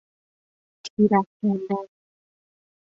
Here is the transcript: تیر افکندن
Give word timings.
تیر 0.83 1.11
افکندن 1.19 1.85